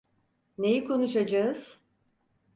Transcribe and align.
Neyi 0.57 0.83
konuşacağız? 0.85 1.79